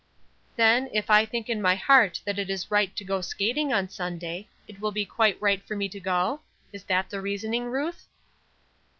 [0.55, 3.87] "Then, if I think in my heart that it is right to go skating on
[3.87, 6.41] Sunday, it will be quite right for me to go?
[6.73, 8.07] Is that the reasoning, Ruth?"